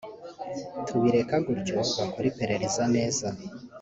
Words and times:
turabireka 0.85 1.35
gutyo 1.45 1.71
bakore 1.79 2.25
iperereza 2.29 2.83
neza 2.95 3.27